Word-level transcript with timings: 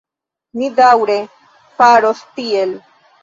Ni 0.61 0.69
daŭre 0.79 1.17
faros 1.81 2.25
tiel. 2.39 2.75